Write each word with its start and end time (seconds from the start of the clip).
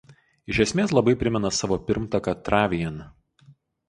Iš 0.51 0.59
esmės 0.63 0.93
labai 0.97 1.13
primena 1.23 1.51
savo 1.57 1.77
pirmtaką 1.89 2.33
„Travian“. 2.47 2.97